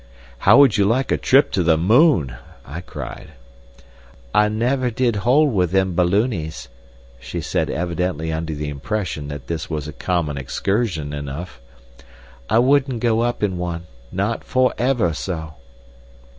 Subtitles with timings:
[0.39, 3.33] "How would you like a trip to the moon?" I cried.
[4.33, 6.69] "I never did hold with them ballooneys,"
[7.19, 11.61] she said evidently under the impression that this was a common excursion enough.
[12.49, 15.53] "I wouldn't go up in one—not for ever so."